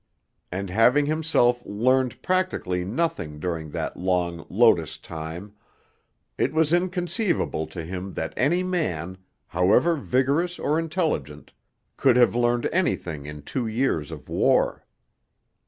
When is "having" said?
0.71-1.05